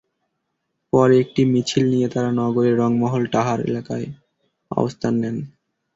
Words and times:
পরে 0.93 1.15
একটি 1.23 1.41
মিছিল 1.51 1.83
নিয়ে 1.93 2.07
তাঁরা 2.13 2.31
নগরের 2.39 2.75
রংমহল 2.81 3.23
টাওয়ার 3.33 3.59
এলাকায় 3.69 4.07
অবস্থান 4.71 5.13
নেন। 5.21 5.37